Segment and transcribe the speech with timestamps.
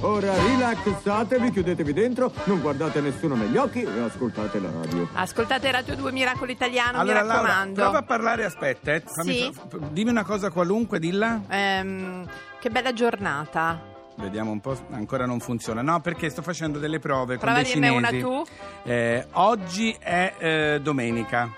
[0.00, 5.08] Ora rilassatevi, chiudetevi dentro, non guardate nessuno negli occhi e ascoltate la radio.
[5.12, 7.80] Ascoltate Radio 2 Miracolo Italiano, Allora, mi Laura, raccomando.
[7.82, 9.02] prova a parlare, aspetta, eh.
[9.04, 9.52] Fammi Sì.
[9.90, 11.40] dimmi una cosa qualunque, dilla.
[11.48, 12.26] Ehm,
[12.60, 13.80] che bella giornata.
[14.16, 15.80] Vediamo un po', ancora non funziona.
[15.82, 18.24] No, perché sto facendo delle prove Prova con a dei dirne una cinesi.
[18.26, 18.42] tu.
[18.82, 21.50] Eh, oggi è eh, domenica.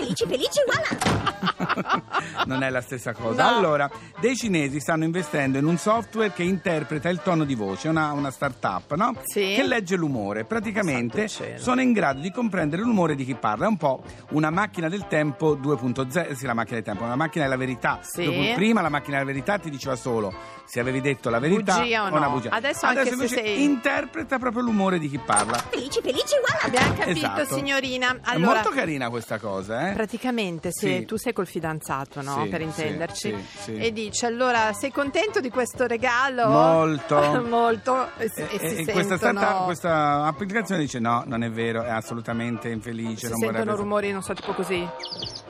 [0.00, 2.02] Felici, felici, voilà!
[2.46, 3.50] non è la stessa cosa.
[3.50, 3.56] No.
[3.58, 8.12] Allora, dei cinesi stanno investendo in un software che interpreta il tono di voce, una,
[8.12, 9.14] una start-up, no?
[9.24, 9.52] Sì.
[9.54, 10.44] Che legge l'umore.
[10.44, 13.66] Praticamente sono in grado di comprendere l'umore di chi parla.
[13.66, 16.32] È un po' una macchina del tempo 2.0.
[16.32, 17.98] Sì, la macchina del tempo, una macchina della verità.
[18.02, 18.24] Sì.
[18.24, 20.32] Dopo- prima la macchina della verità ti diceva solo
[20.64, 22.30] se avevi detto la verità Bugia o una no.
[22.30, 22.50] bugia.
[22.50, 25.56] Adesso se invece sei- interpreta proprio l'umore di chi parla.
[25.68, 26.62] Felici, felici, voilà!
[26.62, 27.54] Abbiamo capito, Esatto.
[27.56, 28.14] signorina.
[28.14, 29.89] È Allora, molto carina questa cosa, eh?
[29.92, 31.04] Praticamente, se Sì.
[31.04, 32.42] tu sei col fidanzato, no?
[32.42, 36.48] Sì, per intenderci, sì, e dici allora sei contento di questo regalo?
[36.48, 37.42] Molto.
[37.48, 38.08] Molto.
[38.18, 41.90] E, E, e si e questa, startup- questa applicazione dice no, non è vero, è
[41.90, 43.26] assolutamente infelice.
[43.26, 44.86] si non sentono rumori, non so, tipo così,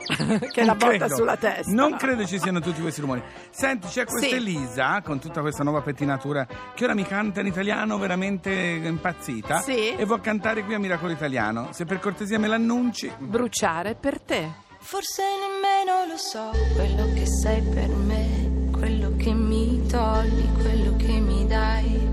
[0.51, 1.07] che la credo.
[1.15, 1.71] sulla testa.
[1.71, 3.21] Non credo ci siano tutti questi rumori.
[3.49, 4.33] Senti, c'è questa Sì.
[4.35, 9.95] Elisa con tutta questa nuova pettinatura che ora mi canta in italiano veramente impazzita Sì.
[9.95, 11.69] e vuol cantare qui a Miracolo Italiano.
[11.71, 13.11] Se per cortesia me l'annunci.
[13.17, 14.49] Bruciare per te.
[14.79, 21.19] Forse nemmeno lo so quello che sei per me, quello che mi togli, quello che
[21.19, 22.09] mi dai,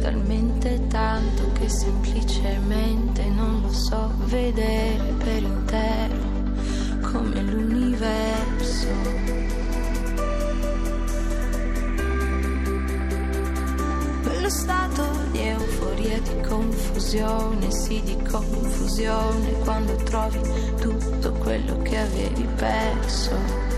[0.00, 6.21] talmente tanto che semplicemente non lo so vedere per intero
[7.12, 8.88] come l'universo.
[14.22, 20.40] Quello stato di euforia, di confusione, sì di confusione, quando trovi
[20.80, 23.70] tutto quello che avevi perso.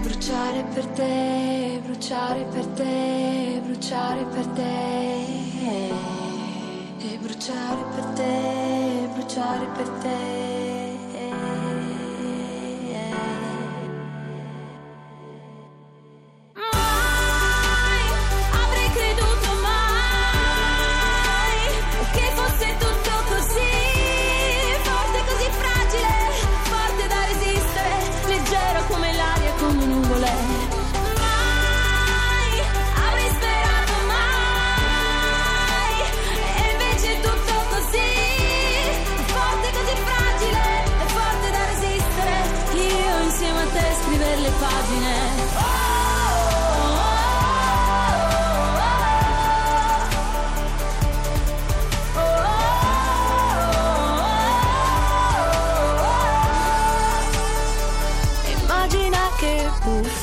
[0.00, 6.17] Bruciare per te, bruciare per te, bruciare per te.
[7.48, 10.67] Bruciare per te, bruciare per te.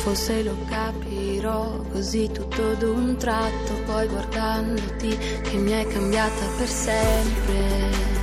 [0.05, 6.67] Buffo se lo capirò così tutto d'un tratto, poi guardandoti che mi hai cambiata per
[6.67, 8.13] sempre.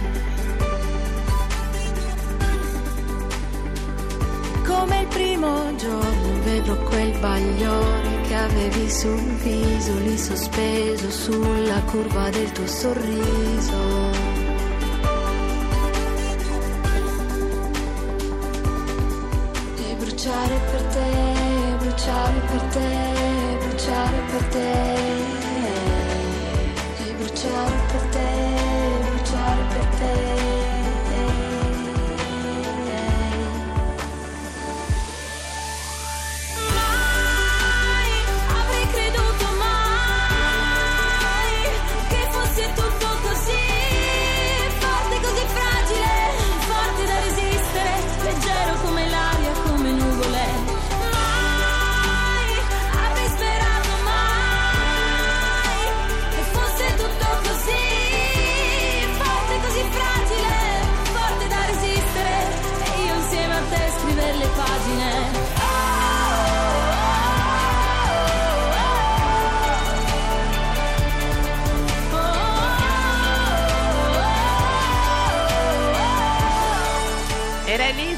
[4.64, 12.30] Come il primo giorno vedo quel bagliore che avevi sul viso, lì sospeso sulla curva
[12.30, 14.30] del tuo sorriso.
[19.98, 21.31] Bruciare per te,
[22.02, 24.70] bruciare per te, bruciare per te.
[26.98, 27.81] E bruciare per te,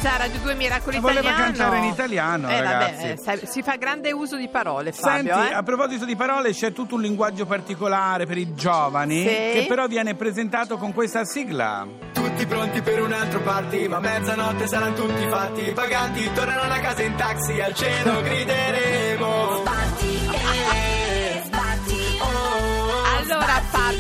[0.05, 1.45] Elisa, Radio 2 Miracoli Voleva Italiano.
[1.45, 2.93] cantare in italiano, eh, ragazzi.
[2.95, 5.49] Vabbè, eh, sai, si fa grande uso di parole, Senti, Fabio.
[5.51, 5.55] eh?
[5.55, 9.25] a proposito di parole, c'è tutto un linguaggio particolare per i giovani Sì.
[9.25, 11.87] che però viene presentato con questa sigla.
[12.13, 15.69] Tutti pronti per un altro party, ma a mezzanotte saranno tutti fatti.
[15.69, 19.63] I paganti torneranno a casa in taxi, al cielo grideremo.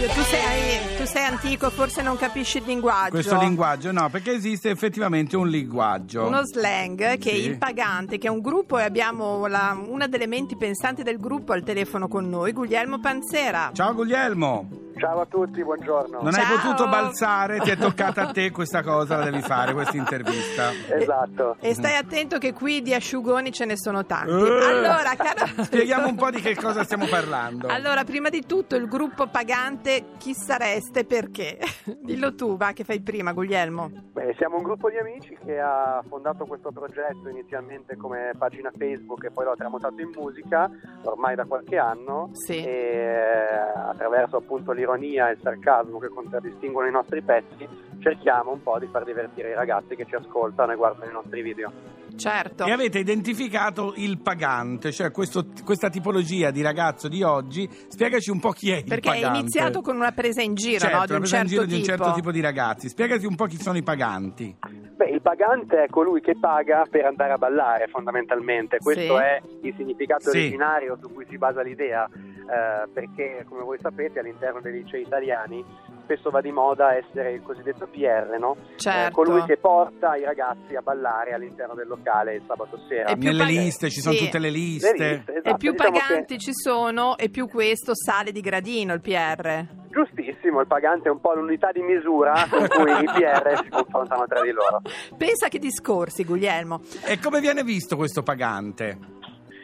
[0.06, 3.10] Tu sei, tu sei antico, forse non capisci il linguaggio.
[3.10, 6.26] Questo linguaggio no, perché esiste effettivamente un linguaggio.
[6.26, 7.46] Uno slang che è Sì.
[7.46, 11.52] il pagante, che è un gruppo e abbiamo la- una delle menti pensanti del gruppo
[11.52, 13.70] al telefono con noi, Guglielmo Panzera.
[13.72, 16.20] Ciao Guglielmo, Ciao a tutti, buongiorno.
[16.23, 16.56] non hai Ciao.
[16.56, 20.70] potuto balzare, ti è toccata a te questa cosa, la devi fare, questa intervista.
[20.88, 21.56] Esatto.
[21.61, 24.31] E stai attento che qui di asciugoni ce ne sono tanti.
[24.31, 24.64] Eh.
[24.64, 25.62] Allora, caro...
[25.64, 27.67] Spieghiamo un po' di che cosa stiamo parlando.
[27.69, 31.58] Allora, prima di tutto il gruppo pagante, chi sareste e perché?
[32.00, 33.90] Dillo tu, va, che fai prima, Guglielmo.
[34.12, 39.25] Beh, siamo un gruppo di amici che ha fondato questo progetto inizialmente come pagina Facebook
[39.25, 40.70] e poi l'ha tramutato in musica
[41.02, 42.64] ormai da qualche anno Sì.
[42.64, 47.66] e eh, attraverso appunto l'ironia e il sarcasmo che contraddistinguono i nostri pezzi
[48.00, 51.40] cerchiamo un po' di far divertire i ragazzi che ci ascoltano e guardano i nostri
[51.42, 51.72] video.
[52.16, 52.64] Certo.
[52.66, 57.69] E avete identificato il pagante, cioè questo- questa tipologia di ragazzo di oggi.
[57.88, 59.38] Spiegaci un po' chi è il Perché è pagante.
[59.40, 61.04] iniziato con una presa in giro, certo, no?
[61.06, 61.96] Di una un presa in certo giro di un tipo.
[61.96, 62.88] certo tipo di ragazzi.
[62.88, 64.56] Spiegati un po' chi sono i paganti.
[64.94, 69.22] Beh, il pagante è colui che paga per andare a ballare fondamentalmente, questo Sì.
[69.22, 70.37] è il significato Sì.
[70.38, 72.08] originario su cui si basa l'idea,
[72.46, 75.64] eh, perché come voi sapete all'interno dei licei italiani
[76.05, 78.56] spesso va di moda essere il cosiddetto PR, no?
[78.76, 79.08] Certo.
[79.08, 83.08] Eh, colui che porta i ragazzi a ballare all'interno del locale il sabato sera.
[83.08, 84.25] E più Nelle pag- liste ci sono sì.
[84.25, 84.93] tutte le Le liste.
[84.93, 88.93] liste, E esatto, più diciamo che- paganti ci sono e più questo sale di gradino
[88.93, 89.64] il PR.
[89.88, 94.26] Giustissimo, il pagante è un po' l'unità di misura con cui i PR si confrontano
[94.26, 94.82] tra di loro.
[95.17, 96.81] Pensa che discorsi, Guglielmo.
[97.06, 98.99] E come viene visto questo pagante?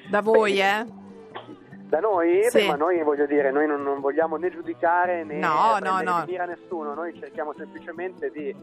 [0.09, 0.87] Da voi, eh?
[1.91, 2.59] Da noi, Sì.
[2.61, 6.01] Beh, ma noi voglio dire, noi non, non vogliamo né giudicare né No, eh, no,
[6.03, 6.25] no.
[6.25, 8.57] mira nessuno, noi cerchiamo semplicemente di eh,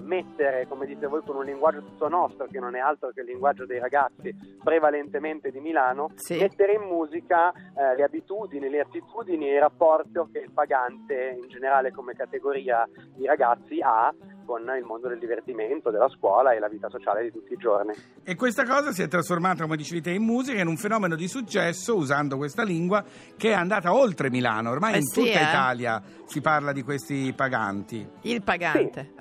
[0.00, 3.26] mettere, come dite voi, con un linguaggio tutto nostro, che non è altro che il
[3.26, 6.38] linguaggio dei ragazzi prevalentemente di Milano, Sì.
[6.38, 11.48] mettere in musica eh, le abitudini, le attitudini e il rapporto che il pagante in
[11.48, 14.12] generale come categoria di ragazzi ha
[14.48, 17.92] con il mondo del divertimento, della scuola e la vita sociale di tutti i giorni.
[18.24, 21.28] E questa cosa si è trasformata, come dicevi te, in musica, in un fenomeno di
[21.28, 23.04] successo usando questa lingua
[23.36, 24.70] che è andata oltre Milano.
[24.70, 25.42] Ormai Eh in sì, tutta eh.
[25.42, 28.08] Italia si parla di questi paganti.
[28.22, 29.12] Il pagante.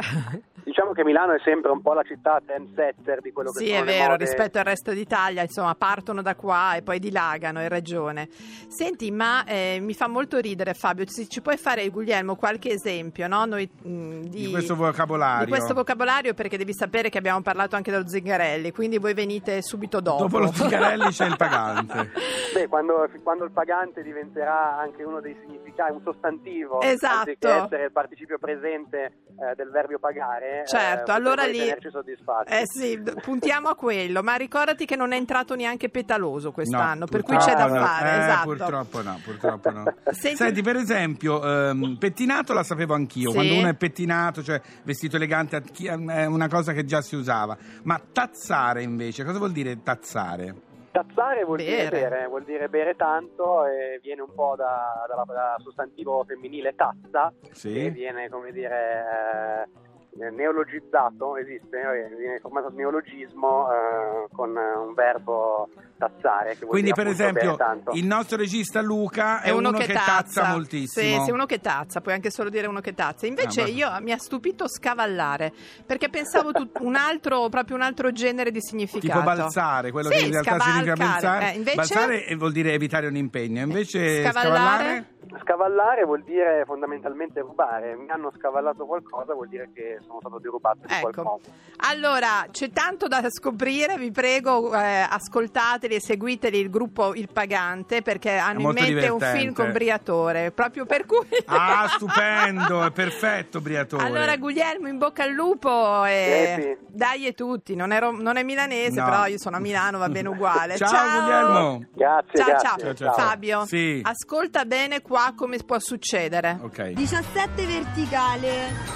[0.64, 3.82] Diciamo che Milano è sempre un po' la città trendsetter di quello che Sì, sono
[3.82, 4.24] è le vero, mode.
[4.26, 8.28] rispetto al resto d'Italia, insomma, partono da qua e poi dilagano, hai ragione.
[8.68, 13.28] Senti, ma eh, mi fa molto ridere, Fabio, ci, ci puoi fare, Guglielmo, qualche esempio,
[13.28, 13.46] no?
[13.46, 15.16] Noi, mh, di, Di questo vocabolario.
[15.44, 19.62] Di questo vocabolario, perché devi sapere che abbiamo parlato anche dello Zingarelli, quindi voi venite
[19.62, 20.24] subito dopo.
[20.24, 22.12] Dopo lo Zingarelli c'è il pagante.
[22.54, 27.18] Beh, quando, quando il pagante diventerà anche uno dei significati, un sostantivo, Esatto.
[27.30, 28.98] anziché essere il participio presente
[29.40, 31.70] eh, del verbo pagare, Certo, eh, allora lì-.
[31.70, 37.06] Eh sì, puntiamo a quello, ma ricordati che non è entrato neanche petaloso quest'anno, No,
[37.06, 38.46] per cui c'è da fare, Eh, esatto.
[38.48, 39.84] Purtroppo no, purtroppo no.
[40.12, 43.30] Senti- Senti, per esempio, ehm, pettinato la sapevo anch'io.
[43.30, 43.36] Sì.
[43.36, 45.64] Quando uno è pettinato, cioè vestito elegante,
[46.08, 47.58] è una cosa che già si usava.
[47.84, 50.54] Ma tazzare invece, cosa vuol dire tazzare?
[50.92, 51.90] Tazzare vuol Bere.
[51.90, 56.74] dire bere, vuol dire bere tanto e viene un po' da- dalla- dal sostantivo femminile
[56.76, 57.72] tazza, Sì.
[57.74, 59.87] che viene, come dire, eh,
[60.18, 66.52] neologizzato, esiste, eh, viene formato neologismo eh, con eh, un verbo tazzare.
[66.52, 67.58] Che vuol Quindi, dire per esempio,
[67.94, 71.18] il nostro regista Luca è, uno, che, tazza, moltissimo.
[71.20, 73.26] Sì, sì, uno che tazza, puoi anche solo dire uno che tazza.
[73.26, 75.52] Invece Ah, io mi ha stupito scavallare,
[75.86, 79.08] perché pensavo tut- un altro, proprio un altro genere di significato.
[79.08, 81.52] Tipo balzare, quello Sì, che in realtà significa balzare.
[81.52, 84.46] Eh, invece- Balzare eh, vuol dire evitare un impegno, invece Scavallare?
[84.48, 87.96] scavallare Scavallare vuol dire fondamentalmente rubare.
[87.96, 91.10] Mi hanno scavallato qualcosa, vuol dire che sono stato derubato di Ecco.
[91.12, 91.52] qualcosa.
[91.90, 98.02] Allora, c'è tanto da scoprire, vi prego, eh, ascoltateli e seguiteli il gruppo Il Pagante
[98.02, 99.38] perché hanno in mente un divertente.
[99.40, 101.16] film con Briatore, proprio per cui...
[101.50, 104.04] Ah, stupendo, è perfetto, Briatore.
[104.06, 108.38] Allora Guglielmo, in bocca al lupo e Eh, dai e tutti, non è, ro- non
[108.38, 109.06] è milanese, No.
[109.06, 110.76] però io sono a Milano, va bene uguale.
[110.78, 111.86] Ciao, Guglielmo.
[111.94, 112.68] Grazie, Ciao, grazie.
[112.68, 112.78] ciao.
[112.94, 113.14] Ciao, ciao.
[113.28, 114.02] Fabio, Sì.
[114.04, 116.60] ascolta bene qua come può succedere.
[116.62, 116.92] Ok.
[116.92, 118.96] 17 verticale.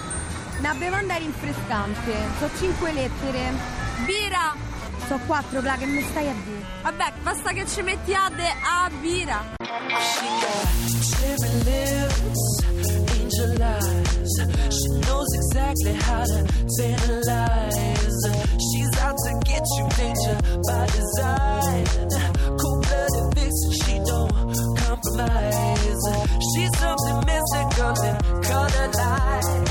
[0.59, 2.13] Una bevanda rinfrescante.
[2.39, 3.53] So 5 lettere.
[4.05, 4.69] Bira!
[5.07, 6.63] So 4, bla, che mi stai a dire?
[6.83, 9.59] Vabbè, basta che ci metti a de a bira.
[11.21, 12.43] cherry lips,
[13.17, 14.33] angel eyes.
[14.77, 16.39] She knows exactly how to
[16.77, 18.23] tantalize.
[18.67, 20.37] She's out to get you, danger
[20.67, 22.40] by design.
[27.95, 29.70] something colored light.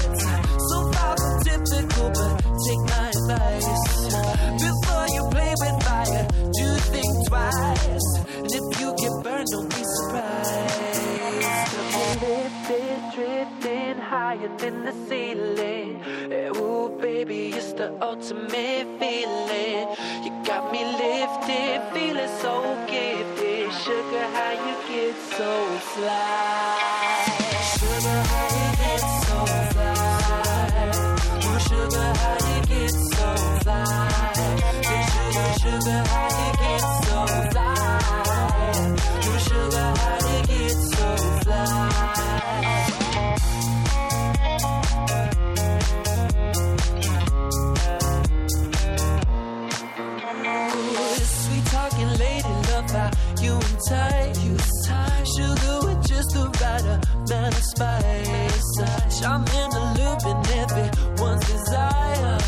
[58.61, 59.23] Spice.
[59.25, 62.39] I'm in the loop and everyone's desire.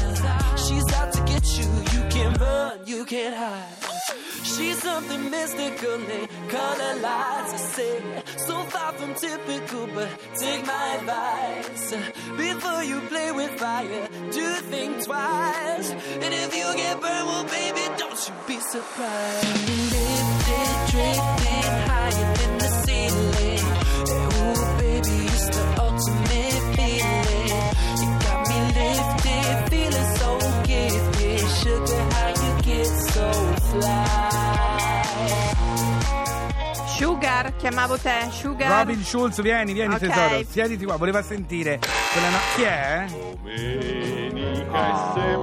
[0.56, 1.68] She's out to get you.
[1.94, 3.92] You can't run, you can't hide.
[4.44, 7.52] She's something mystical, they color lights.
[7.54, 8.02] I say,
[8.36, 11.94] so far from typical, but take my advice.
[12.36, 15.90] Before you play with fire, do think twice.
[15.90, 19.62] And if you get burned, well, baby, don't you be surprised.
[37.62, 38.68] Chiamavo te, Sugar.
[38.80, 40.00] Robin Schulz, vieni, vieni Ok.
[40.00, 41.78] tesoro, siediti qua, voleva sentire
[42.12, 43.06] quella no- Chi è?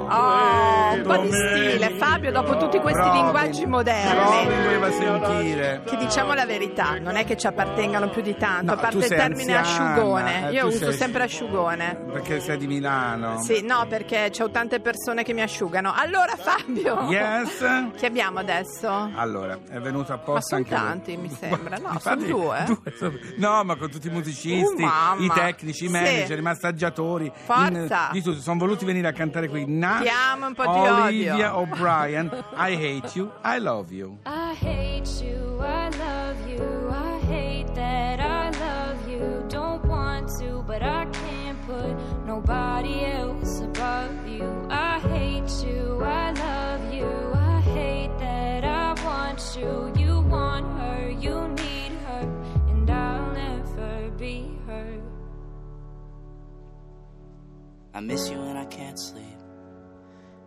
[0.09, 3.21] Oh, un po' di stile, Fabio, dopo tutti questi Robin.
[3.23, 4.19] linguaggi moderni.
[4.43, 5.81] Robin voleva sentire.
[5.85, 8.97] Che diciamo la verità, non è che ci appartengano più di tanto, No, a parte
[8.97, 10.47] tu il sei termine anziana, asciugone.
[10.49, 11.95] eh, Io tu uso sei- sempre asciugone.
[12.11, 13.41] Perché sei di Milano.
[13.41, 15.93] Sì, no, perché c'ho tante persone che mi asciugano.
[15.95, 17.91] Allora, Fabio, Yes?
[17.95, 19.11] chi abbiamo adesso?
[19.15, 20.83] Allora, è venuto apposta Ma sono anche lui.
[20.87, 21.77] tanti, mi sembra.
[21.77, 22.65] No, Infatti, sono due.
[22.97, 25.23] sono- No, ma con tutti i musicisti, mamma.
[25.23, 25.93] i tecnici, i Sì.
[25.93, 27.31] manager, i massaggiatori.
[27.45, 27.67] Forza.
[27.69, 28.39] in- di tutto.
[28.41, 29.65] Sono voluti venire a cantare qui.
[29.67, 31.51] Nash, Ti amo, un po' di Olivia.
[31.55, 34.17] O'Brien, I hate you, I love you.
[34.25, 39.45] I hate you, I love you, I hate that I love you.
[39.49, 44.67] Don't want to, but I can't put nobody else above you.
[44.69, 49.93] I hate you, I love you, I hate that I want you.
[49.97, 52.21] You want her, you need her,
[52.69, 55.01] and I'll never be her.
[57.93, 59.28] I miss you when I can't sleep.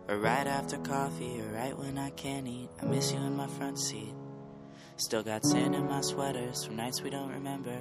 [0.09, 2.69] Or right after coffee, or right when I can't eat.
[2.81, 4.13] I miss you in my front seat.
[4.97, 7.77] Still got sand in my sweaters from nights we don't remember.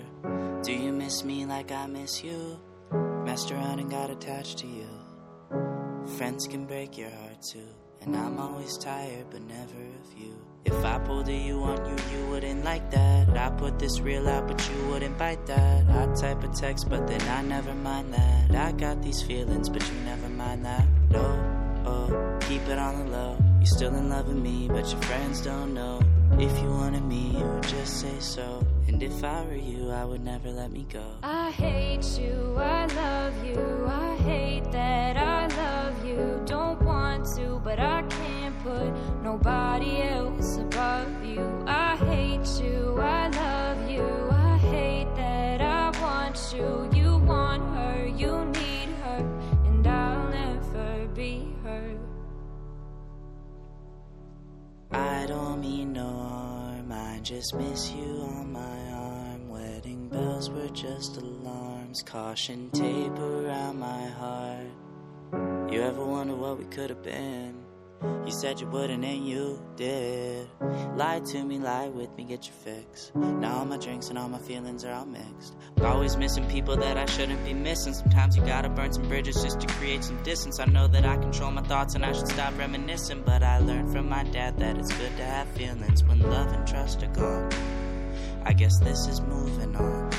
[0.63, 2.59] Do you miss me like I miss you?
[3.25, 4.89] Messed around and got attached to you.
[6.17, 7.69] Friends can break your heart too.
[8.01, 10.35] And I'm always tired, but never of you.
[10.65, 13.37] If I pulled a you on you, you wouldn't like that.
[13.37, 15.89] I put this real out, but you wouldn't bite that.
[15.89, 18.55] I type a text, but then I never mind that.
[18.55, 20.87] I got these feelings, but you never mind that.
[21.11, 21.62] No,
[22.41, 23.37] keep it on the low.
[23.59, 26.01] You're still in love with me, but your friends don't know.
[26.39, 28.67] If you wanted me, you would just say so.
[28.89, 31.05] And if I were you, I would never let me go.
[31.23, 36.43] I hate you, I love you, I hate that I love you.
[36.47, 38.91] Don't want to, but I can't put
[39.23, 41.65] nobody else above you.
[41.67, 46.92] I hate you, I love you, I hate that I want you.
[55.23, 59.49] I don't mean no harm, I just miss you on my arm.
[59.49, 64.67] Wedding bells were just alarms, caution tape around my heart.
[65.73, 67.62] You ever wonder what we could have been?
[68.03, 70.49] You said you wouldn't, and you did.
[70.97, 73.13] Lie to me, lie with me, get your fix.
[73.15, 75.55] Now all my drinks and all my feelings are all mixed.
[75.81, 77.95] Always missing people that I shouldn't be missing.
[77.95, 80.59] Sometimes you gotta burn some bridges just to create some distance.
[80.59, 83.23] I know that I control my thoughts and I should stop reminiscing.
[83.23, 86.67] But I learned from my dad that it's good to have feelings when love and
[86.67, 87.51] trust are gone.
[88.45, 90.11] I guess this is moving on.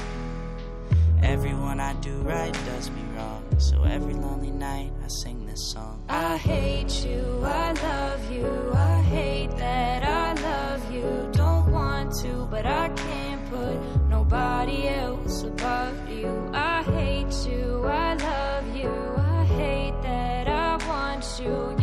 [1.22, 3.44] Everyone I do right does me wrong.
[3.58, 6.04] So every lonely night I sing this song.
[6.10, 11.30] I hate you, I love you, I hate that I love you.
[11.32, 13.78] Don't want to, but I can't put
[14.10, 16.50] nobody else above you.
[16.54, 21.83] I hate you, I love you, I hate that I want you.